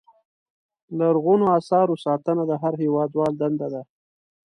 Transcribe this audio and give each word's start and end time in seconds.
لرغونو 0.99 1.45
اثارو 1.59 1.95
ساتنه 2.05 2.43
د 2.47 2.51
هر 2.61 2.73
هېوادوال 2.83 3.33
دنده 3.41 3.67
ده. 3.73 3.81